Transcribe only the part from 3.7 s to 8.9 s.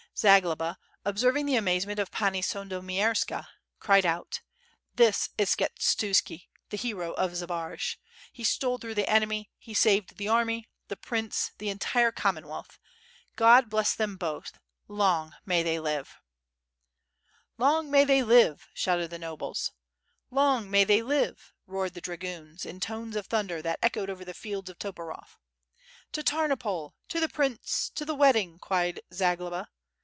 cried out: "This is Skshetuski, the hero of Zbaraj. He stole